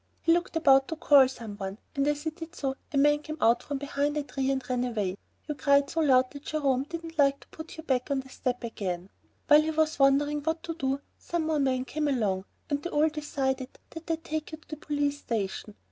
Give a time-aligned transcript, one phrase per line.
[0.21, 3.37] He looked about to call some one, and as he did so a man came
[3.39, 5.15] out from behind a tree and ran away.
[5.47, 8.63] You cried so loud that Jerome didn't like to put you back on the step
[8.63, 9.11] again.
[9.47, 13.09] While he was wondering what to do, some more men came along, and they all
[13.09, 15.75] decided that they'd take you to the police station.